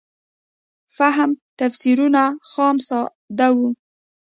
[0.95, 3.69] فهم تفسیرونه خام ساده وو.